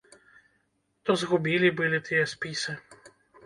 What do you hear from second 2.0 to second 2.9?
тыя спісы.